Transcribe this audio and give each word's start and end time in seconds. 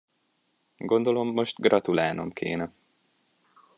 Gondolom 0.77 1.27
most 1.33 1.59
gratulálnom 1.59 2.31
kéne. 2.33 2.73